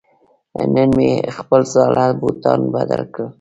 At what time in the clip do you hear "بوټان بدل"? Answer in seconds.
2.19-3.01